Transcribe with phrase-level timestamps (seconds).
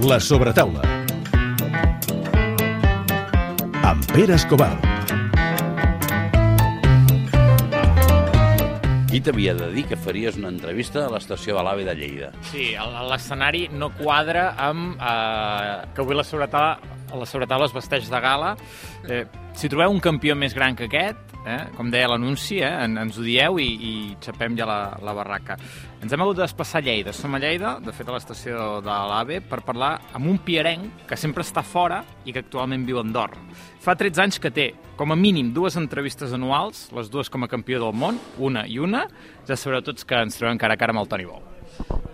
[0.00, 0.82] La sobretaula.
[3.82, 4.76] Amb Pere Escobar.
[9.08, 12.28] Qui t'havia de dir que faries una entrevista a l'estació de l'AVE de Lleida?
[12.52, 16.78] Sí, el- l'escenari no quadra amb eh, que avui la sobretaula,
[17.16, 18.54] la sobretaula es vesteix de gala.
[19.08, 19.24] Eh,
[19.54, 21.16] si trobeu un campió més gran que aquest,
[21.48, 23.92] eh, com deia l'anunci, eh, en, ens ho dieu i, i
[24.22, 25.56] xapem ja la, la barraca.
[25.98, 27.14] Ens hem hagut de desplaçar a Lleida.
[27.16, 31.18] Som a Lleida, de fet a l'estació de l'AVE, per parlar amb un piarenc que
[31.18, 33.42] sempre està fora i que actualment viu a Andorra.
[33.82, 37.50] Fa 13 anys que té, com a mínim, dues entrevistes anuals, les dues com a
[37.50, 39.06] campió del món, una i una.
[39.48, 41.57] Ja sabreu tots que ens trobem cara a cara amb el Toni Bou.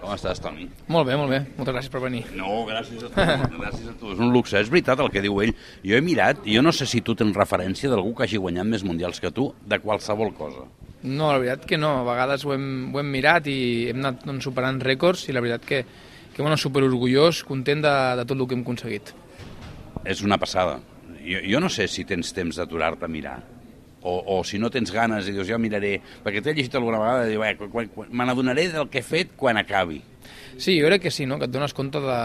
[0.05, 0.67] Com estàs, Toni?
[0.93, 1.39] Molt bé, molt bé.
[1.57, 2.21] Moltes gràcies per venir.
[2.37, 3.23] No, gràcies a tu,
[3.57, 4.11] gràcies a tu.
[4.13, 5.55] És un luxe, és veritat el que diu ell.
[5.81, 8.69] Jo he mirat, i jo no sé si tu tens referència d'algú que hagi guanyat
[8.69, 10.67] més mundials que tu, de qualsevol cosa.
[11.05, 11.95] No, la veritat que no.
[12.03, 13.57] A vegades ho hem, ho hem mirat i
[13.95, 15.81] hem anat doncs, superant rècords i la veritat que,
[16.37, 19.15] que bueno, super orgullós, content de, de tot el que hem aconseguit.
[20.05, 20.83] És una passada.
[21.25, 23.39] Jo, jo no sé si tens temps d'aturar-te a mirar,
[24.05, 27.25] o, o si no tens ganes i dius, jo miraré, perquè t'he llegit alguna vegada
[27.27, 30.03] i diu, eh, quan, quan, me n'adonaré del que he fet quan acabi.
[30.57, 31.39] Sí, jo crec que sí, no?
[31.41, 32.19] que et dones compte de,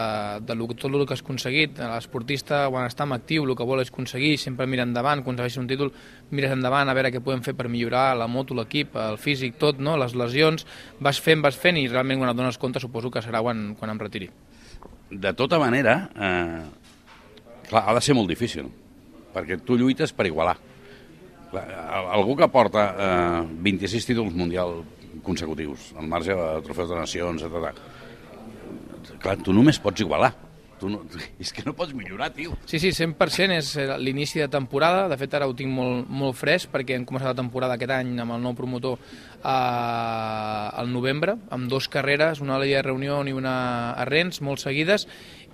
[0.46, 1.80] de lo, tot el que has aconseguit.
[1.80, 5.70] L'esportista, quan està en actiu, el que vol és aconseguir, sempre mira endavant, aconsegueixes un
[5.72, 5.90] títol,
[6.30, 9.82] mires endavant a veure què podem fer per millorar la moto, l'equip, el físic, tot,
[9.82, 9.98] no?
[9.98, 10.68] les lesions,
[11.00, 13.96] vas fent, vas fent i realment quan et dones compte suposo que serà quan, quan
[13.96, 14.30] em retiri.
[15.10, 16.64] De tota manera, eh,
[17.72, 18.70] clar, ha de ser molt difícil,
[19.34, 20.60] perquè tu lluites per igualar.
[21.54, 24.84] Algú que porta eh, 26 títols mundial
[25.26, 29.18] consecutius, al marge de trofeus de nacions, etc.
[29.20, 30.32] Clar, tu només pots igualar.
[30.80, 31.02] Tu no,
[31.44, 32.56] és que no pots millorar, tio.
[32.70, 35.08] Sí, sí, 100% és eh, l'inici de temporada.
[35.12, 38.16] De fet, ara ho tinc molt, molt fresc perquè hem començat la temporada aquest any
[38.24, 39.02] amb el nou promotor
[39.44, 45.08] al novembre, amb dos carreres, una a la Reunió i una a Rennes, molt seguides,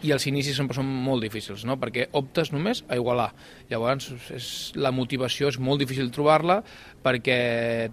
[0.03, 1.77] i els inicis sempre són molt difícils, no?
[1.79, 3.29] perquè optes només a igualar.
[3.69, 6.59] Llavors, és, la motivació és molt difícil trobar-la
[7.05, 7.37] perquè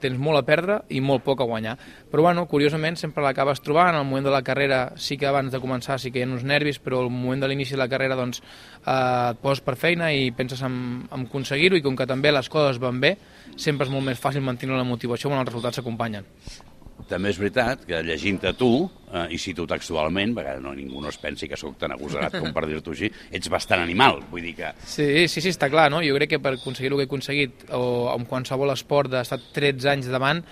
[0.02, 1.76] tens molt a perdre i molt poc a guanyar.
[2.10, 3.96] Però, bueno, curiosament, sempre l'acabes trobant.
[3.96, 6.46] Al moment de la carrera sí que abans de començar sí que hi ha uns
[6.48, 8.42] nervis, però al moment de l'inici de la carrera doncs,
[8.82, 10.74] eh, et poses per feina i penses en,
[11.10, 13.16] en aconseguir-ho i com que també les coses van bé,
[13.56, 16.26] sempre és molt més fàcil mantenir la motivació quan els resultats s'acompanyen.
[17.08, 18.70] També és veritat que llegint-te tu,
[19.12, 22.52] eh, i cito textualment, perquè no, ningú no es pensi que sóc tan agosarat com
[22.54, 24.72] per dir-t'ho així, ets bastant animal, vull dir que...
[24.86, 26.02] Sí, sí, sí, està clar, no?
[26.04, 29.90] Jo crec que per aconseguir el que he aconseguit, o en qualsevol esport d'estar 13
[29.96, 30.44] anys davant,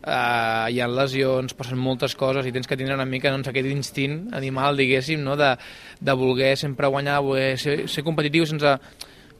[0.00, 3.68] eh, hi ha lesions, passen moltes coses i tens que tindre una mica doncs, aquest
[3.70, 5.36] instint animal, diguéssim, no?
[5.36, 5.52] de,
[6.00, 8.78] de voler sempre guanyar, voler ser, ser competitiu sense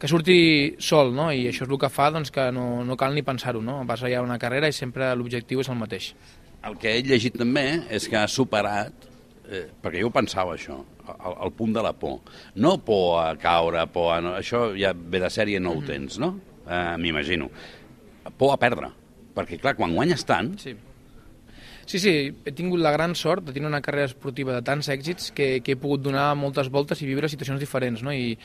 [0.01, 0.37] que surti
[0.81, 1.29] sol, no?
[1.33, 3.83] i això és el que fa doncs, que no, no cal ni pensar-ho, no?
[3.85, 6.15] vas allà una carrera i sempre l'objectiu és el mateix.
[6.65, 9.07] El que he llegit també és que ha superat,
[9.49, 10.79] eh, perquè jo ho pensava això,
[11.11, 12.21] el, el punt de la por.
[12.57, 14.21] No por a caure, por a...
[14.25, 16.35] No, això ja ve de sèrie, no ho tens, no?
[16.65, 17.51] Eh, M'imagino.
[18.37, 18.93] Por a perdre.
[19.37, 20.77] Perquè, clar, quan guanyes tant, Sí.
[21.91, 22.11] Sí, sí,
[22.47, 25.75] he tingut la gran sort de tenir una carrera esportiva de tants èxits que, que
[25.75, 28.13] he pogut donar moltes voltes i viure situacions diferents, no?
[28.15, 28.37] I,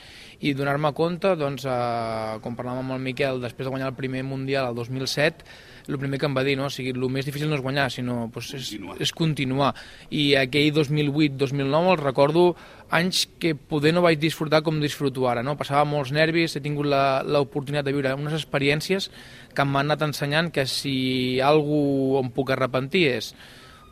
[0.42, 4.24] i donar-me compte, doncs, eh, com parlàvem amb el Miquel, després de guanyar el primer
[4.26, 5.46] Mundial el 2007,
[5.88, 6.66] el primer que em va dir, no?
[6.66, 8.96] O sigui, el més difícil no és guanyar, sinó doncs, és, Continuar.
[9.00, 9.74] és continuar.
[10.10, 12.46] I aquell 2008-2009 els recordo
[12.90, 15.56] anys que poder no vaig disfrutar com disfruto ara, no?
[15.58, 19.10] Passava molts nervis, he tingut la- l'oportunitat de viure unes experiències
[19.54, 23.34] que m'han anat ensenyant que si algú em puc arrepentir és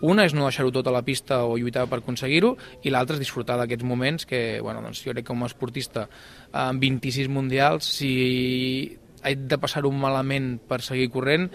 [0.05, 3.21] una és no deixar-ho tot a la pista o lluitar per aconseguir-ho i l'altra és
[3.23, 6.09] disfrutar d'aquests moments que, bueno, doncs jo crec que com a esportista
[6.53, 11.49] amb 26 mundials, si he de passar-ho malament per seguir corrent,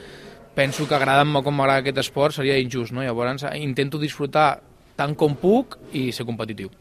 [0.57, 3.05] penso que agradant-me com m'agrada aquest esport seria injust, no?
[3.05, 4.49] Llavors intento disfrutar
[4.99, 6.71] tant com puc i ser competitiu.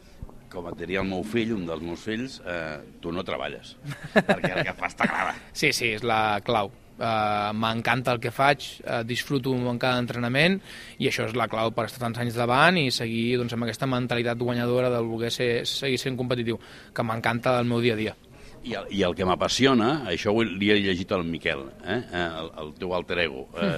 [0.49, 3.75] com et diria el meu fill, un dels meus fills, eh, tu no treballes,
[4.15, 5.35] perquè el que fas t'agrada.
[5.59, 6.71] Sí, sí, és la clau.
[6.99, 10.57] Uh, M'encanta el que faig, uh, disfruto en cada entrenament
[10.97, 13.87] i això és la clau per estar tants anys davant i seguir doncs, amb aquesta
[13.87, 16.59] mentalitat guanyadora del voler ser, seguir sent competitiu,
[16.91, 18.17] que m'encanta el meu dia a dia.
[18.63, 21.99] I el, i el que m'apassiona, això ho li he llegit al Miquel, eh?
[22.01, 23.75] eh, el, el teu alter ego, eh,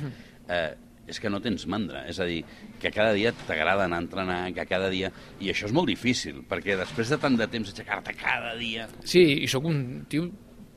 [0.49, 0.69] eh,
[1.11, 2.39] és que no tens mandra, és a dir,
[2.81, 5.11] que cada dia t'agrada anar a entrenar, que cada dia...
[5.43, 8.87] I això és molt difícil, perquè després de tant de temps aixecar-te cada dia...
[9.03, 10.29] Sí, i sóc un tio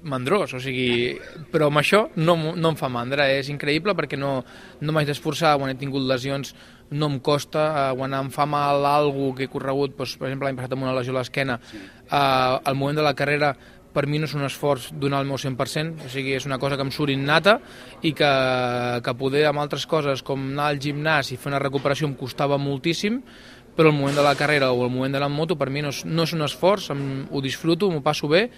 [0.04, 1.16] mandrós, o sigui,
[1.52, 4.36] però amb això no, no em fa mandra, és increïble perquè no,
[4.80, 6.52] no m'haig d'esforçar, quan he tingut lesions
[6.94, 10.48] no em costa, eh, quan em fa mal algú que he corregut, doncs, per exemple
[10.48, 11.56] l'any passat amb una lesió a l'esquena,
[12.04, 13.54] eh, al moment de la carrera
[13.94, 16.76] per mi no és un esforç donar el meu 100%, o sigui, és una cosa
[16.76, 17.60] que em surt innata
[18.02, 18.30] i que,
[19.06, 22.58] que poder amb altres coses com anar al gimnàs i fer una recuperació em costava
[22.58, 23.20] moltíssim,
[23.74, 25.88] però el moment de la carrera o el moment de la moto per mi no
[25.90, 28.48] és, no és un esforç, em, ho disfruto, m'ho passo bé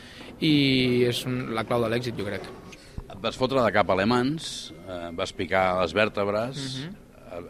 [0.44, 1.22] i és
[1.56, 2.44] la clau de l'èxit, jo crec.
[3.06, 6.94] Et vas fotre de cap alemans, eh, vas picar les vèrtebres, uh Mhm.
[6.94, 7.02] -huh.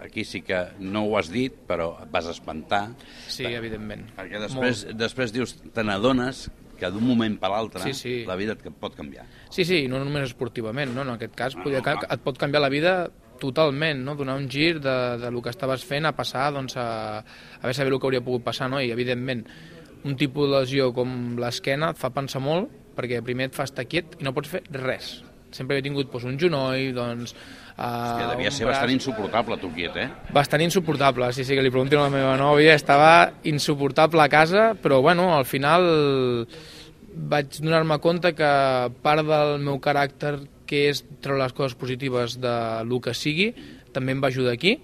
[0.05, 2.91] aquí sí que no ho has dit, però et vas espantar,
[3.29, 4.07] Sí, evidentment.
[4.17, 8.15] perquè després, després dius, te n'adones que d'un moment per l'altre Sí, sí.
[8.29, 9.25] la vida et pot canviar.
[9.51, 11.03] Sí, sí, no només esportivament, no?
[11.03, 12.07] en aquest cas No, podria, no, clar.
[12.13, 12.97] et pot canviar la vida
[13.41, 14.15] totalment, no?
[14.17, 17.75] donar un gir de, de lo que estaves fent a passar doncs, a, a veure
[17.77, 18.81] saber el que hauria pogut passar, no?
[18.81, 19.45] i evidentment
[20.07, 23.85] un tipus de lesió com l'esquena et fa pensar molt, perquè primer et fa estar
[23.91, 25.19] quiet i no pots fer res.
[25.57, 27.35] Sempre he tingut doncs, un genoll, doncs...
[27.77, 30.07] Uh, Hòstia, devia ser braç- bastant insuportable, tu quiet, eh?
[30.33, 34.71] Bastant insuportable, sí, sí, que li preguntin a la meva nòvia, estava insuportable a casa,
[34.81, 35.85] però bueno, al final
[37.17, 38.53] vaig donar-me compte que
[39.05, 42.55] part del meu caràcter, que és treure les coses positives de
[42.89, 43.53] lo que sigui,
[43.95, 44.79] també em va ajudar aquí,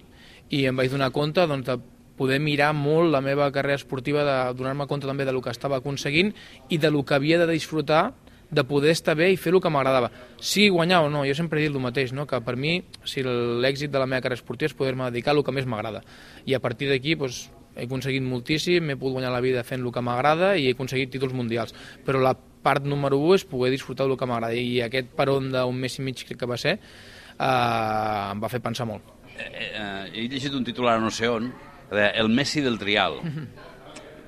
[0.53, 1.79] i em vaig donar compte doncs, de
[2.17, 5.81] poder mirar molt la meva carrera esportiva, de donar-me compte també de lo que estava
[5.81, 6.29] aconseguint
[6.69, 8.11] i de lo que havia de disfrutar
[8.53, 10.11] de poder estar bé i fer el que m'agradava.
[10.37, 12.27] Sigui guanyar o no, jo sempre he dit el mateix, no?
[12.29, 15.43] que per mi si l'èxit de la meva carrera esportiva és poder-me dedicar a el
[15.43, 16.03] que més m'agrada.
[16.45, 19.91] I a partir d'aquí doncs, he aconseguit moltíssim, m'he pogut guanyar la vida fent el
[19.91, 21.73] que m'agrada i he aconseguit títols mundials.
[22.05, 25.81] Però la part número 1 és poder disfrutar del que m'agrada i aquest peron d'un
[25.81, 29.11] mes i mig crec que va ser eh, em va fer pensar molt.
[29.33, 31.51] Eh, eh, he llegit un titular no sé on,
[31.93, 33.19] el Messi del trial.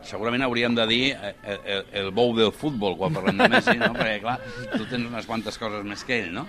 [0.06, 3.78] Segurament hauríem de dir eh, eh, el, el bou del futbol quan parlem de Messi,
[3.82, 3.92] no?
[4.00, 4.38] perquè clar,
[4.76, 6.46] tu tens unes quantes coses més que ell, no?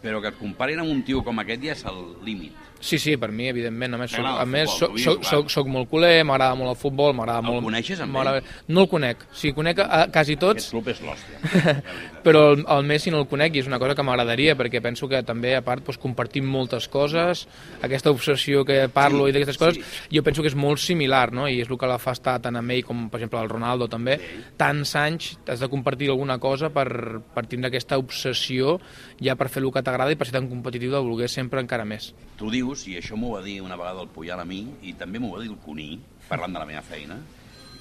[0.00, 2.56] Però que et comparin amb un tio com aquest ja és el límit.
[2.80, 3.92] Sí, sí, per mi, evidentment.
[3.92, 6.78] A més, soc, a el més soc, soc, soc, soc molt culer, m'agrada molt el
[6.80, 7.66] futbol, m'agrada El molt...
[7.66, 8.40] coneixes, amb m'agrada-
[8.72, 9.26] No el conec.
[9.36, 11.74] Sí, conec a, quasi Aquest tots, club és l'hòstia.
[12.24, 15.08] però el, el Messi no el conec i és una cosa que m'agradaria perquè penso
[15.08, 17.46] que també a part doncs, compartim moltes coses
[17.80, 19.60] aquesta obsessió que parlo Sí, i d'aquestes sí.
[19.62, 21.46] coses jo penso que és molt similar no?
[21.48, 23.88] i és el que la fa estar tant amb ell com per exemple el Ronaldo
[23.88, 24.18] també
[24.60, 26.88] tants anys has de compartir alguna cosa per,
[27.34, 28.76] per tindre aquesta obsessió
[29.20, 31.84] ja per fer el que t'agrada i per ser tan competitiu de voler sempre encara
[31.84, 34.94] més Tu dius, i això m'ho va dir una vegada el Puyal a mi, i
[34.96, 35.90] també m'ho va dir el Cuní,
[36.30, 37.18] parlant de la meva feina,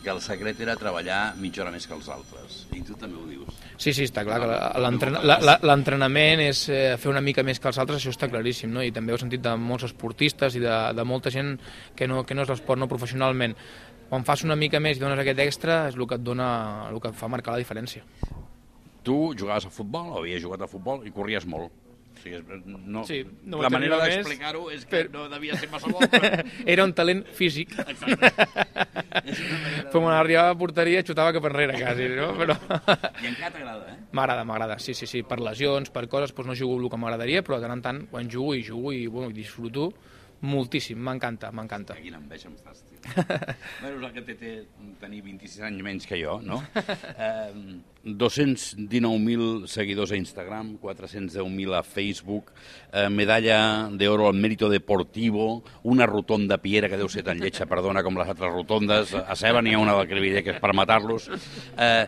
[0.04, 2.62] que el secret era treballar mitja hora més que els altres.
[2.72, 3.50] I tu també ho dius.
[3.78, 7.80] Sí, sí, està clar que la- l'entrenament és eh, fer una mica més que els
[7.84, 8.84] altres, això està claríssim, no?
[8.84, 11.58] i també ho he sentit de molts esportistes i de, de molta gent
[11.96, 13.56] que no, que no és l'esport no professionalment.
[14.10, 16.48] Quan fas una mica més i dones aquest extra és el que et dona,
[16.90, 18.02] el que et fa marcar la diferència.
[19.04, 21.72] Tu jugaves a futbol, o havies jugat a futbol, i corries molt.
[22.20, 22.42] O sigui,
[22.86, 26.44] no, Sí, no la manera d'explicar-ho és que però- no devia ser massa bo, però...
[26.66, 27.72] Era un talent físic.
[29.90, 32.32] Però quan arribava a porteria xutava cap enrere, quasi, no?
[32.40, 32.56] Però...
[33.24, 33.98] I encara t'agrada, eh?
[34.12, 37.44] M'agrada, m'agrada, sí, sí, sí, per lesions, per coses, doncs no jugo el que m'agradaria,
[37.46, 39.92] però de tant en tant, quan jugo i jugo i bueno, disfruto
[40.42, 41.96] moltíssim, m'encanta, m'encanta.
[42.00, 43.00] Quina enveja em fas, tio.
[43.82, 44.52] bueno, és el que té, té
[45.02, 46.62] tenir 26 anys menys que jo, no?
[47.20, 52.54] Eh, 219.000 seguidors a Instagram, 410.000 a Facebook,
[52.94, 58.04] eh, medalla d'oro al mérito deportivo, una rotonda piera que deu ser tan lletja, perdona,
[58.06, 59.14] com les altres rotondes.
[59.20, 61.28] A Ceba n'hi ha una del Crevillé que és per matar-los.
[61.76, 62.06] Eh,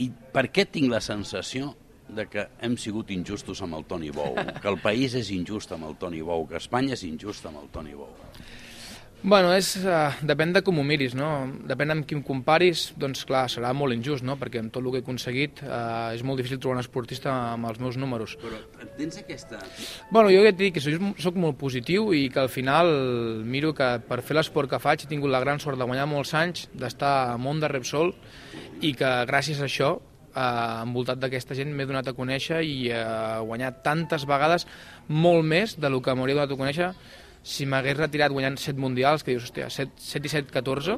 [0.00, 1.72] I per què tinc la sensació
[2.16, 5.88] de que hem sigut injustos amb el Toni Bou, que el país és injust amb
[5.90, 8.12] el Toni Bou, que Espanya és injusta amb el Toni Bou?
[9.22, 11.26] Bueno, és, uh, depèn de com ho miris, no?
[11.68, 14.38] Depèn amb qui em comparis, doncs clar, serà molt injust, no?
[14.40, 17.68] Perquè amb tot el que he aconseguit uh, és molt difícil trobar un esportista amb
[17.68, 18.38] els meus números.
[18.40, 18.62] Però
[18.96, 19.60] tens aquesta...
[20.08, 22.88] Bueno, jo ja et dic que soc, soc molt positiu i que al final
[23.44, 26.32] miro que per fer l'esport que faig he tingut la gran sort de guanyar molts
[26.40, 28.14] anys, d'estar al món de Repsol
[28.80, 29.98] i que gràcies a això
[30.34, 34.66] eh, envoltat d'aquesta gent m'he donat a conèixer i eh, guanyat tantes vegades
[35.08, 36.92] molt més de lo que m'hauria donat a conèixer
[37.42, 40.96] si m'hagués retirat guanyant 7 mundials, que dius, hòstia, 7, 7 i 7, 14,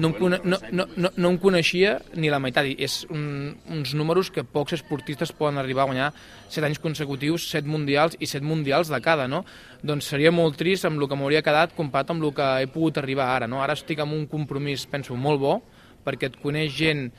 [0.00, 2.70] no em, cone no, no, no, no em coneixia ni la meitat.
[2.70, 6.08] I és un, uns números que pocs esportistes poden arribar a guanyar
[6.48, 9.42] 7 anys consecutius, 7 mundials i 7 mundials de cada, no?
[9.84, 13.02] Doncs seria molt trist amb el que m'hauria quedat comparat amb el que he pogut
[13.02, 13.60] arribar ara, no?
[13.60, 15.58] Ara estic amb un compromís, penso, molt bo,
[16.06, 17.10] perquè et coneix gent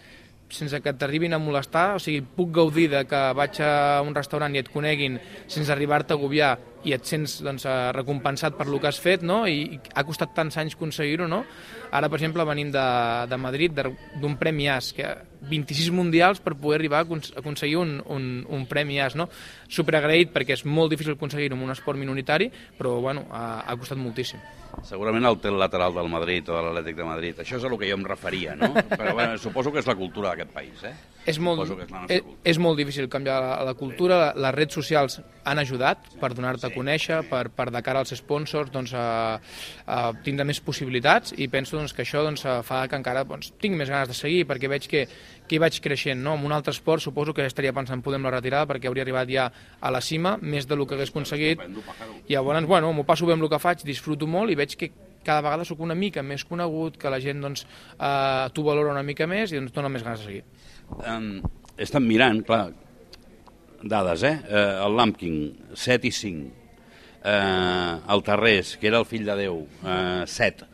[0.53, 4.53] sense que t'arribin a molestar, o sigui, puc gaudir de que vaig a un restaurant
[4.55, 6.57] i et coneguin sense arribar-te a agobiar
[6.87, 9.43] i et sents doncs, eh, recompensat per lo que has fet, no?
[9.47, 11.43] I, i ha costat tants anys aconseguir-ho, no?
[11.91, 12.85] Ara, per exemple, venim de,
[13.29, 13.81] de Madrid,
[14.21, 15.05] d'un Premi AS, que
[15.49, 19.27] 26 mundials per poder arribar a acons- aconseguir un, un, un Premi AS, no?
[19.69, 23.99] Superagraït perquè és molt difícil aconseguir-ho en un esport minoritari, però, bueno, ha, ha costat
[24.01, 24.41] moltíssim.
[24.87, 27.39] Segurament el tel lateral del Madrid o de l'Atlètic de Madrid.
[27.43, 28.71] Això és a lo que jo em referia, no?
[28.99, 30.93] Però bueno, suposo que és la cultura d'aquest país, eh?
[31.25, 34.31] És molt, és nostra és, molt difícil canviar la, la cultura.
[34.33, 38.71] Les redes socials han ajudat per donar-te a conèixer, per, per de cara als sponsors
[38.73, 39.37] doncs, a,
[39.85, 43.77] a tindre més possibilitats i penso doncs, que això doncs, fa que encara doncs, tinc
[43.77, 45.05] més ganes de seguir perquè veig que,
[45.45, 46.21] que hi vaig creixent.
[46.25, 46.35] No?
[46.39, 49.47] En un altre esport suposo que estaria pensant podem la retirada perquè hauria arribat ja
[49.79, 51.61] a la cima, més del que hagués aconseguit.
[52.27, 54.91] I llavors, bueno, m'ho passo bé amb el que faig, disfruto molt i veig que
[55.23, 59.05] cada vegada sóc una mica més conegut, que la gent doncs, eh, t'ho valora una
[59.05, 60.43] mica més i doncs, dona més ganes de seguir.
[60.99, 61.41] Um,
[61.77, 62.71] he estat mirant, clar,
[63.81, 64.35] dades, eh?
[64.45, 65.37] Uh, el Lampkin,
[65.73, 66.49] 7 i 5.
[67.21, 70.67] Uh, el Tarrés, que era el fill de Déu, uh, 7.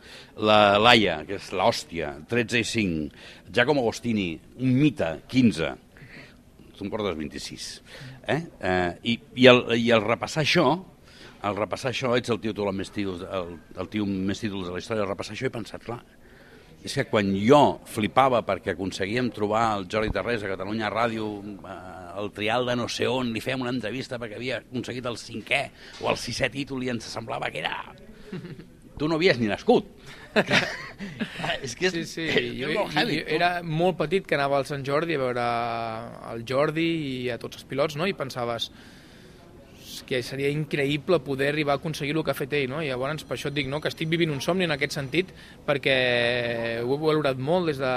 [0.48, 3.24] La Laia, que és l'hòstia, 13 i 5.
[3.52, 5.74] Giacomo Agostini, un mite, 15.
[6.78, 7.66] Tu em portes 26.
[8.28, 8.40] Eh?
[8.60, 10.70] Uh, i, i, el, I el repassar això,
[11.42, 14.68] al repassar això, ets el tio, tu, el, més títols, el, el tio més títols
[14.68, 16.00] de la història, al repassar això he pensat, clar,
[16.84, 21.78] és que quan jo flipava perquè aconseguíem trobar el Jordi Terrés a Catalunya Ràdio, eh,
[22.22, 25.62] el trial de no sé on, li fèiem una entrevista perquè havia aconseguit el cinquè
[26.02, 27.74] o el sisè títol i ens semblava que era...
[28.98, 29.86] Tu no havies ni nascut.
[31.64, 32.24] és que és, Sí, sí,
[32.60, 35.46] jo, jo, jo era molt petit que anava al Sant Jordi a veure
[36.32, 38.06] el Jordi i a tots els pilots, no?
[38.10, 38.70] i pensaves
[40.08, 42.80] que seria increïble poder arribar a aconseguir el que ha fet ell, no?
[42.80, 45.34] I llavors per això et dic, no?, que estic vivint un somni en aquest sentit
[45.66, 45.96] perquè
[46.80, 47.92] ho he valorat molt des de,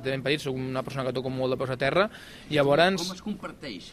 [0.00, 2.08] de ben petit, soc una persona que toco molt de peus a terra,
[2.48, 3.04] i llavors...
[3.04, 3.90] Com es comparteix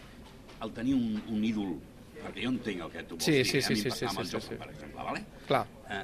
[0.63, 1.75] el tenir un, un ídol?
[2.17, 3.99] Perquè jo entenc el que tu vols Sí, dir, sí, sí, a mi sí, passava
[3.99, 4.59] sí, amb el sí, joc, sí.
[4.63, 5.25] per exemple, vale?
[5.51, 6.03] Clar, eh,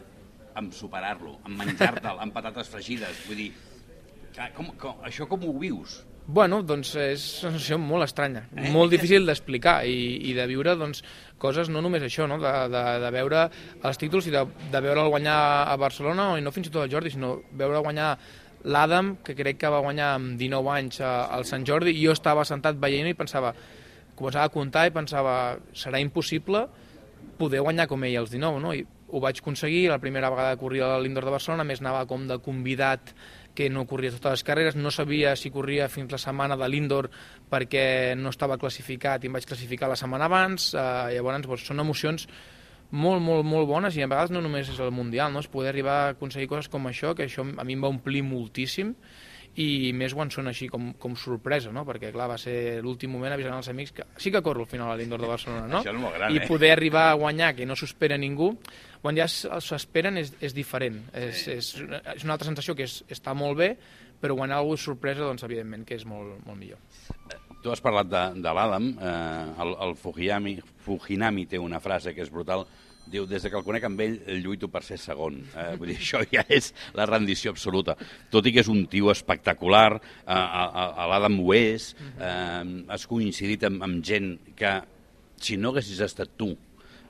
[0.59, 3.51] amb superar-lo, amb menjar-te'l, amb patates fregides, vull dir,
[4.57, 6.01] com, com, això com ho vius?
[6.25, 8.69] Bueno, doncs és una sensació molt estranya, Eh?
[8.71, 11.01] molt difícil d'explicar i, i de viure doncs,
[11.37, 12.37] coses, no només això, no?
[12.39, 13.41] de, de, de veure
[13.83, 15.35] els títols i de, de veure'l guanyar
[15.67, 18.13] a Barcelona o no fins i tot el Jordi, sinó veure guanyar
[18.63, 22.13] l'Adam, que crec que va guanyar amb 19 anys a- al Sant Jordi, i jo
[22.15, 23.51] estava sentat veient i pensava,
[24.15, 26.67] començava a comptar i pensava, serà impossible
[27.37, 28.71] poder guanyar com ell als 19, no?
[28.73, 32.07] I ho vaig aconseguir, la primera vegada que corria a l'Indoor de Barcelona, més anava
[32.09, 33.13] com de convidat
[33.53, 37.09] que no corria totes les carreres, no sabia si corria fins la setmana de l'Indoor
[37.51, 37.85] perquè
[38.17, 42.25] no estava classificat i em vaig classificar la setmana abans, eh, llavors doncs, són emocions
[42.93, 45.41] molt, molt, molt bones i a vegades no només és el Mundial, no?
[45.41, 48.25] és poder arribar a aconseguir coses com això, que això a mi em va omplir
[48.25, 48.93] moltíssim
[49.53, 51.83] i més quan són així com, com sorpresa, no?
[51.85, 54.89] perquè clar, va ser l'últim moment avisant als amics que sí que corro al final
[54.89, 55.83] a l'Indoor de Barcelona, no?
[56.33, 56.47] I eh?
[56.47, 58.55] poder arribar a guanyar, que no s'ho espera ningú,
[59.03, 61.01] quan ja s'esperen és, és diferent.
[61.11, 61.73] És, és,
[62.15, 63.73] és una altra sensació que és, està molt bé,
[64.23, 66.79] però quan algú és sorpresa, doncs evidentment que és molt, molt millor.
[67.63, 70.55] Tu has parlat de, de l'Adam, eh, el, el Fujinami,
[70.85, 72.63] Fujinami té una frase que és brutal,
[73.11, 75.41] diu, des de que el conec amb ell, lluito per ser segon.
[75.51, 77.97] Eh, vull dir, això ja és la rendició absoluta.
[78.31, 82.61] Tot i que és un tio espectacular, eh, a, a, a l'Adam ho és, eh,
[82.95, 84.77] has coincidit amb, amb gent que,
[85.43, 86.53] si no haguessis estat tu,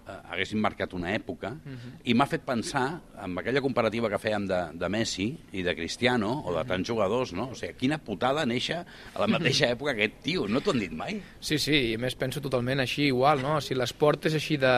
[0.07, 1.53] eh, haguessin marcat una època,
[2.03, 2.85] i m'ha fet pensar,
[3.23, 7.33] amb aquella comparativa que fèiem de, de Messi i de Cristiano, o de tants jugadors,
[7.37, 7.49] no?
[7.53, 10.93] O sigui, quina putada néixer a la mateixa època aquest tio, no t'ho han dit
[10.95, 11.19] mai?
[11.39, 13.59] Sí, sí, i a més penso totalment així, igual, no?
[13.63, 14.75] Si l'esport és així de,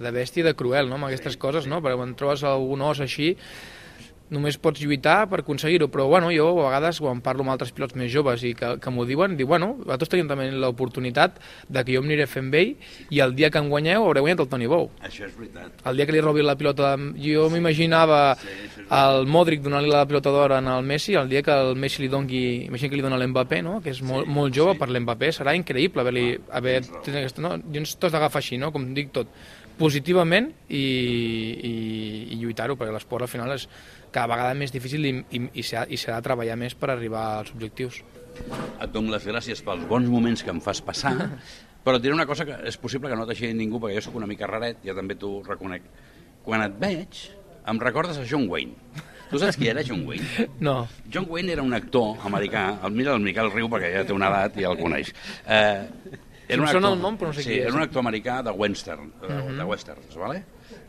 [0.00, 1.82] de bèstia i de cruel, no?, amb aquestes coses, no?
[1.82, 3.34] Perquè quan trobes algun os així,
[4.30, 7.96] només pots lluitar per aconseguir-ho, però bueno, jo a vegades quan parlo amb altres pilots
[7.98, 11.96] més joves i que, que m'ho diuen, dic, bueno, vosaltres tenim també l'oportunitat de que
[11.96, 12.76] jo m'aniré fent vell
[13.10, 14.88] i el dia que em guanyeu hauré guanyat el Toni Bou.
[15.06, 15.82] Això és veritat.
[15.90, 18.20] El dia que li robi la pilota, jo m'imaginava
[19.00, 22.10] el Modric donant-li la pilota d'or en el Messi, el dia que el Messi li
[22.12, 23.78] dongui, imagina que li dona l'Mbappé, no?
[23.82, 26.26] que és molt, molt jove per l'Mbappé, serà increïble haver-li
[26.58, 27.56] haver, tenir aquesta, no?
[27.58, 28.70] jo ens t'has d'agafar així, no?
[28.74, 29.30] com dic tot,
[29.80, 31.72] positivament i, i,
[32.34, 33.66] i lluitar-ho, perquè l'esport al final és
[34.12, 38.02] cada vegada més difícil i, i, i s'ha de treballar més per arribar als objectius.
[38.80, 41.14] Et dono les gràcies pels bons moments que em fas passar,
[41.84, 44.18] però et diré una cosa que és possible que no t'aixequi ningú, perquè jo sóc
[44.20, 45.86] una mica raret, ja també t'ho reconec.
[46.44, 47.26] Quan et veig,
[47.68, 48.76] em recordes a John Wayne.
[49.30, 50.48] Tu saps qui era John Wayne?
[50.66, 54.16] No, John Wayne era un actor americà, el mira el Miquel Riu perquè ja té
[54.16, 55.14] una edat i ja el coneix.
[55.46, 56.18] Eh,
[56.50, 57.68] Em sona el nom, però no sé sí, qui és.
[57.68, 59.56] Era un actor americà de western, de, uh -huh.
[59.58, 60.42] de westerns, vale?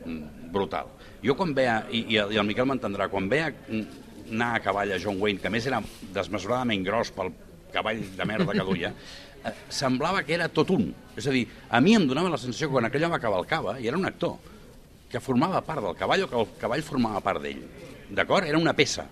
[0.06, 0.88] Mm, brutal.
[1.22, 5.20] Jo quan veia, i, i, el, Miquel m'entendrà, quan veia anar a cavall a John
[5.22, 5.82] Wayne, que més era
[6.16, 7.30] desmesuradament gros pel
[7.74, 8.94] cavall de merda que duia,
[9.46, 10.90] eh, semblava que era tot un.
[11.16, 13.92] És a dir, a mi em donava la sensació que quan aquell home cavalcava, i
[13.92, 14.40] era un actor,
[15.12, 17.62] que formava part del cavall o que el cavall formava part d'ell.
[18.12, 18.48] D'acord?
[18.48, 19.06] Era una peça,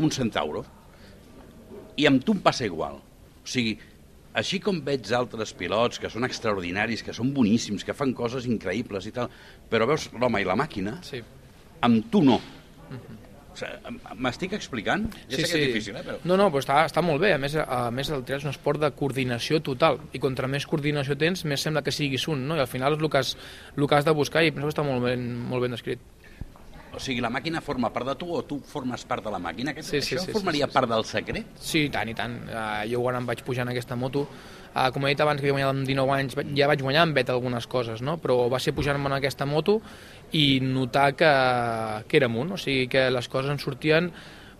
[0.00, 0.64] un centauro.
[2.00, 2.98] I amb tu em passa igual.
[3.42, 3.76] O sigui,
[4.38, 9.08] així com veig altres pilots que són extraordinaris, que són boníssims, que fan coses increïbles
[9.08, 9.32] i tal,
[9.70, 11.20] però veus l'home i la màquina, sí.
[11.84, 12.40] amb tu no.
[13.52, 15.04] O sigui, M'estic explicant?
[15.28, 16.04] Ja sé que és difícil, eh?
[16.06, 16.16] Però...
[16.24, 17.34] No, no, però està, està molt bé.
[17.36, 20.00] A més, a més, el trial és un esport de coordinació total.
[20.16, 22.56] I contra més coordinació tens, més sembla que siguis un, no?
[22.56, 23.34] I al final és el que has,
[23.76, 26.00] el que has de buscar i penso que està molt ben, molt ben descrit.
[26.94, 29.72] O sigui, la màquina forma part de tu o tu formes part de la màquina?
[29.72, 30.74] Aquest, Sí, sí, això sí, sí, formaria sí, sí.
[30.74, 31.46] part del secret?
[31.56, 32.34] Sí, i tant, i tant.
[32.48, 34.26] Uh, jo quan em vaig pujar en aquesta moto,
[34.74, 37.16] uh, com he dit abans que havia guanyat amb 19 anys, ja vaig guanyar amb
[37.16, 38.18] Bet algunes coses, no?
[38.20, 39.80] però va ser pujar-me en aquesta moto
[40.32, 41.32] i notar que,
[42.08, 44.12] que érem un, o sigui que les coses em sortien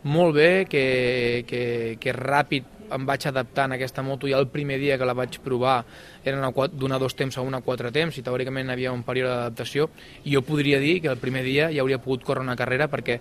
[0.03, 1.63] molt bé, que, que,
[2.01, 5.39] que ràpid em vaig adaptar en aquesta moto i el primer dia que la vaig
[5.45, 5.83] provar
[6.25, 9.89] era d'una dos temps a una quatre temps i teòricament hi havia un període d'adaptació
[10.25, 13.21] i jo podria dir que el primer dia ja hauria pogut córrer una carrera perquè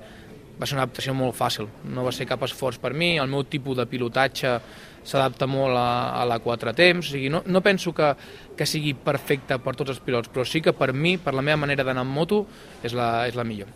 [0.61, 3.43] va ser una adaptació molt fàcil, no va ser cap esforç per mi, el meu
[3.49, 4.51] tipus de pilotatge
[5.01, 8.11] s'adapta molt a, a la quatre temps, o sigui, no, no penso que,
[8.57, 11.63] que sigui perfecte per tots els pilots, però sí que per mi, per la meva
[11.63, 12.43] manera d'anar amb moto,
[12.85, 13.71] és la, és la millor.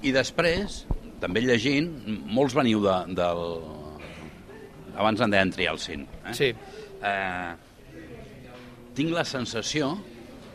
[0.00, 0.84] I després,
[1.20, 1.90] també llegint,
[2.32, 3.44] molts veniu de, del...
[4.96, 6.06] Abans en deien triar el cint.
[6.24, 6.34] Eh?
[6.36, 6.50] Sí.
[7.04, 7.52] Eh,
[8.96, 9.92] tinc la sensació,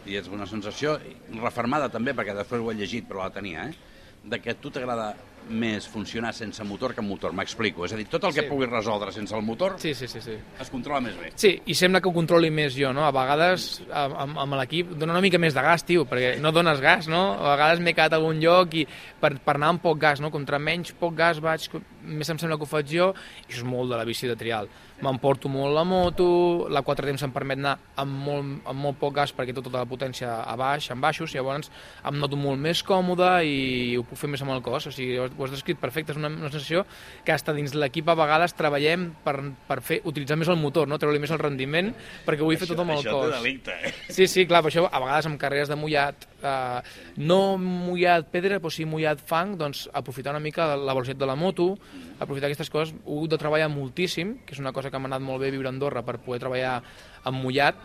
[0.09, 0.97] i és una sensació
[1.37, 3.91] refermada també, perquè després ho he llegit, però la tenia, eh?
[4.23, 5.11] de que a tu t'agrada
[5.49, 7.85] més funcionar sense motor que amb motor, m'explico.
[7.85, 8.47] És a dir, tot el que Sí.
[8.47, 10.37] puguis resoldre sense el motor Sí, sí, sí, sí.
[10.59, 11.31] es controla més bé.
[11.35, 13.03] Sí, i sembla que ho controli més jo, no?
[13.05, 16.79] A vegades amb, amb- l'equip dona una mica més de gas, tio, perquè no dones
[16.79, 17.33] gas, no?
[17.33, 18.87] A vegades m'he quedat a algun lloc i
[19.19, 20.29] per, per anar amb poc gas, no?
[20.31, 21.67] Contra menys poc gas vaig,
[22.03, 23.13] més em sembla que ho faig jo,
[23.49, 24.67] i és molt de la bici de trial.
[25.01, 29.15] M'emporto molt la moto, la quatre temps em permet anar amb molt, amb molt poc
[29.15, 31.71] gas perquè tota la potència a baix, en baixos, llavors
[32.05, 35.17] em noto molt més còmode i ho puc fer més amb el cos, o sigui,
[35.17, 36.83] has- ho has descrit perfecte, és una, una sensació
[37.25, 39.35] que hasta dins l'equip a vegades treballem per,
[39.67, 40.99] per fer, utilitzar més el motor, no?
[41.01, 41.91] treure-li més el rendiment,
[42.25, 43.31] perquè ho vull fer tot amb el això cos.
[43.31, 43.93] té delicte, eh?
[44.09, 48.61] Sí, sí, clar, per això a vegades amb carreres de mullat, eh, no mullat pedra,
[48.63, 51.71] però sí mullat fang, doncs aprofitar una mica la velocitat de la moto,
[52.19, 55.23] aprofitar aquestes coses, ho he de treballar moltíssim, que és una cosa que m'ha anat
[55.25, 56.79] molt bé viure a Andorra per poder treballar
[57.25, 57.77] amb mullat,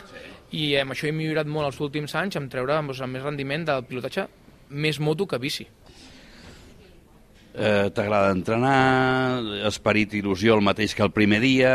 [0.55, 3.65] i amb això he millorat molt els últims anys, amb treure doncs, amb més rendiment
[3.67, 4.29] del pilotatge
[4.71, 5.67] més moto que bici.
[7.59, 11.71] Eh, T'agrada entrenar, esperit i il·lusió el mateix que el primer dia,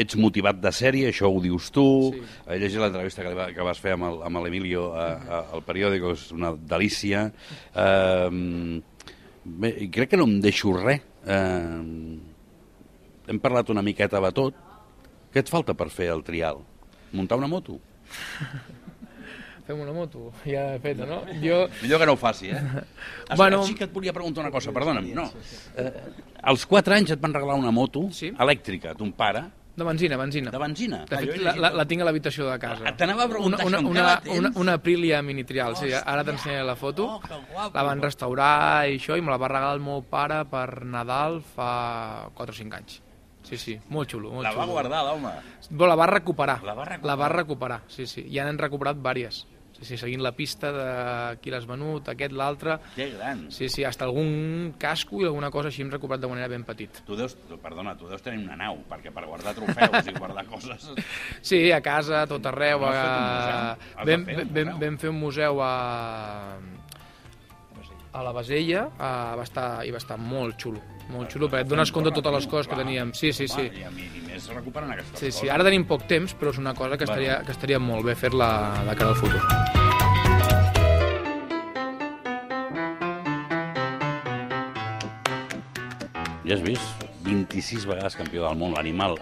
[0.00, 2.22] ets motivat de sèrie, això ho dius tu, Sí.
[2.48, 7.26] he llegit l'entrevista que, va- que vas fer amb l'Emilio al periòdico, és una delícia.
[7.74, 8.80] Eh,
[9.44, 11.02] bé, crec que no em deixo res.
[11.26, 12.18] Eh,
[13.28, 14.54] hem parlat una miqueta de tot.
[15.34, 16.62] Què et falta per fer el trial?
[17.12, 17.76] Muntar una moto?
[19.66, 21.22] Fem una moto, ja feta, no?
[21.42, 22.60] Jo, Millor que no ho faci, eh?
[22.62, 25.12] Bueno- bueno, sí que et volia preguntar una cosa, perdona'm.
[25.14, 25.24] No.
[25.76, 25.92] Eh,
[26.42, 28.30] als 4 anys et van regalar una moto Sí.
[28.38, 29.42] elèctrica, ton pare,
[29.76, 30.50] de benzina, benzina.
[30.50, 30.98] de benzina.
[31.04, 32.84] De Ah, fet, he la, la, la tinc a l'habitació de casa.
[32.86, 36.62] Ah, t'anava a preguntar una, una, una, una, una Aprilia mini trial, sí, ara t'ensenyaré
[36.64, 37.04] la foto.
[37.18, 37.20] Oh,
[37.52, 37.74] guapo.
[37.76, 41.42] La van restaurar i això, i me la va regalar el meu pare per Nadal
[41.42, 43.02] fa 4 o 5 anys.
[43.42, 44.62] Sí, sí, molt xulo, molt La xulo.
[44.64, 45.34] va guardar, l'home.
[45.86, 46.62] La va recuperar.
[46.64, 47.06] La va recuperar.
[47.06, 48.24] La va recuperar, sí, sí.
[48.32, 49.44] Ja n'han recuperat vàries.
[49.76, 50.86] Sí, sí, seguint la pista de
[51.42, 52.78] qui l'has venut, aquest, l'altre.
[52.94, 53.42] Que gran.
[53.52, 57.02] Sí, sí, hasta algun casco i alguna cosa així hem recuperat de manera ben petit.
[57.04, 60.46] Tu deus, tu, perdona, tu deus tenir una nau, perquè per guardar trofeus i guardar
[60.52, 60.88] coses...
[61.44, 62.86] Sí, a casa, a tot arreu.
[62.86, 63.76] No a...
[64.08, 64.24] Vam,
[64.56, 65.74] vam, vam fer un museu a,
[68.16, 70.80] a la Basella, a, va estar, i va estar molt xulo,
[71.12, 73.12] molt xulo, perquè et dones compte de totes les coses que teníem.
[73.14, 73.66] Sí, sí, sí.
[73.68, 73.84] I,
[74.26, 75.40] més recuperant aquestes Sí, coses.
[75.42, 78.16] sí, ara tenim poc temps, però és una cosa que estaria, que estaria molt bé
[78.16, 78.50] fer-la
[78.88, 79.44] de cara al futur.
[86.46, 87.04] Ja has vist?
[87.26, 89.16] 26 vegades campió del món, l'animal,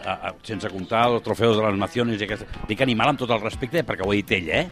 [0.45, 2.45] sense comptar els trofeus de les nacions i aquest...
[2.69, 4.67] Dic animal amb tot el respecte perquè ho he dit ell, eh?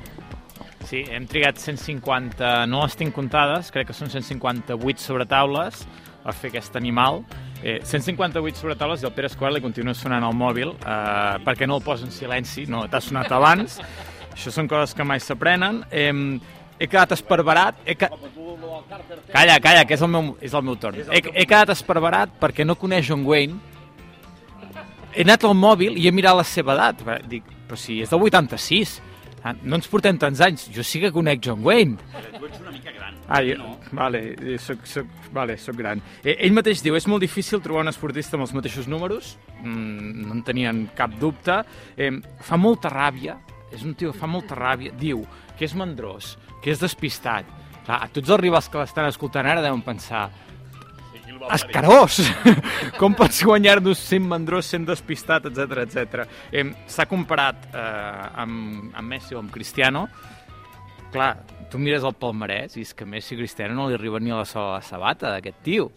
[0.92, 5.86] Sí, hem trigat 150, no les tinc comptades, crec que són 158 sobretaules
[6.20, 7.22] per fer aquest animal.
[7.62, 11.78] Eh, 158 sobretaules i el Pere Escobar li continua sonant al mòbil eh, perquè no
[11.80, 13.78] el posa en silenci, no, t'ha sonat abans.
[14.34, 15.78] Això són coses que mai s'aprenen.
[15.88, 16.12] Eh,
[16.76, 18.10] he quedat esparverat, he ca...
[19.30, 20.98] Calla, calla, que és el meu, és el meu torn.
[21.08, 23.56] He, he quedat esparverat perquè no coneix John Wayne.
[25.14, 27.00] He anat al mòbil i he mirat la seva edat.
[27.32, 29.11] Dic, però si és del 86, ah,
[29.62, 30.68] no ens portem tants anys.
[30.74, 31.98] Jo sí que conec John Wayne.
[32.38, 33.16] Tu ets una mica gran.
[33.28, 33.56] Ah, jo,
[33.96, 36.02] vale, eh, soc, soc, vale, soc gran.
[36.22, 40.26] Eh, ell mateix diu, és molt difícil trobar un esportista amb els mateixos números, mm,
[40.26, 41.62] no en tenien cap dubte,
[41.96, 43.38] eh, fa molta ràbia,
[43.72, 45.24] és un tio que fa molta ràbia, diu
[45.58, 47.46] que és mandrós, que és despistat.
[47.84, 50.30] Clar, a tots els rivals que l'estan escoltant ara deuen pensar
[51.50, 52.20] Escarós!
[53.00, 56.26] Com pots guanyar-nos sent mandrós, sent despistat, etc etc.
[56.52, 60.06] Eh, S'ha comparat eh, amb, amb Messi o amb Cristiano.
[61.12, 61.34] Clar,
[61.72, 64.42] tu mires el palmarès i és que Messi i Cristiano no li arriben ni a
[64.42, 65.90] la sola sabata d'aquest tio.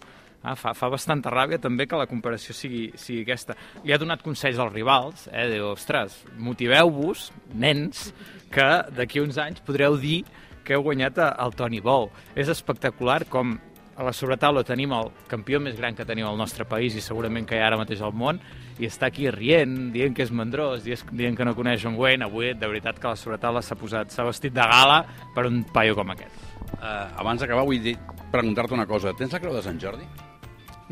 [0.46, 3.56] Ah, fa, fa bastanta ràbia també que la comparació sigui, sigui aquesta.
[3.82, 5.48] Li ha donat consells als rivals, eh?
[5.50, 8.12] Diu, ostres, motiveu-vos, nens,
[8.54, 10.20] que d'aquí uns anys podreu dir
[10.66, 12.12] que heu guanyat el Toni Bou.
[12.38, 13.56] És espectacular com
[13.96, 17.48] a la sobretaula tenim el campió més gran que tenim al nostre país i segurament
[17.48, 18.42] que hi ha ara mateix al món
[18.80, 22.28] i està aquí rient, dient que és mandrós, dient que no coneix John Wayne.
[22.28, 25.04] Avui, de veritat, que la sobretaula s'ha posat, s'ha vestit de gala
[25.36, 26.42] per un paio com aquest.
[26.76, 27.96] Uh, abans d'acabar vull dir,
[28.34, 29.16] preguntar-te una cosa.
[29.16, 30.04] Tens la creu de Sant Jordi?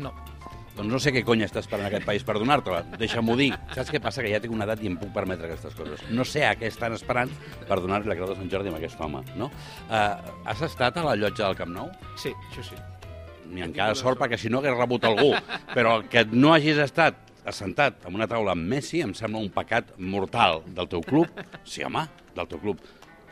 [0.00, 0.14] No.
[0.74, 2.80] Doncs no sé què cony està esperant aquest país per donar-te-la.
[2.98, 3.52] Deixa-m'ho dir.
[3.76, 4.24] Saps què passa?
[4.24, 6.02] Que ja tinc una edat i em puc permetre aquestes coses.
[6.10, 7.30] No sé a què estan esperant
[7.68, 9.52] per donar-li la creu de Sant Jordi a aquest home, no?
[9.86, 11.92] Uh, has estat a la llotja del Camp Nou?
[12.18, 12.82] Sí, això sí.
[13.62, 15.30] Encara sort, perquè si no hagués rebut algú.
[15.74, 19.92] Però que no hagis estat assentat en una taula amb Messi em sembla un pecat
[19.98, 21.28] mortal del teu club.
[21.62, 22.80] Sí, home, del teu club.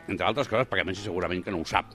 [0.07, 1.91] Entre altres coses, perquè Messi segurament que no ho sap.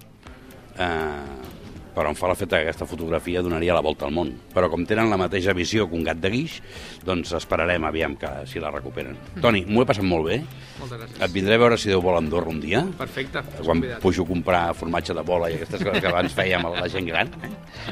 [0.79, 1.68] Eh,
[1.99, 4.31] però em fa l'efecte que aquesta fotografia donaria la volta al món.
[4.55, 6.61] Però com tenen la mateixa visió que un gat de guix,
[7.07, 9.19] doncs esperarem aviam que si la recuperen.
[9.43, 10.39] Toni, m'ho he passat molt bé.
[10.79, 11.19] Moltes gràcies.
[11.27, 12.85] Et vindré a veure si Déu vol a Andorra un dia.
[13.01, 13.43] Perfecte.
[13.65, 16.89] Quan pujo a comprar formatge de bola i aquestes coses que abans fèiem a la
[16.93, 17.35] gent gran.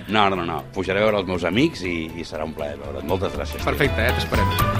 [0.06, 0.62] No, no, no.
[0.76, 3.08] Pujaré a veure els meus amics i, i serà un plaer veure't.
[3.10, 3.64] Moltes gràcies.
[3.66, 4.14] Perfecte, eh?
[4.20, 4.75] T'esperem.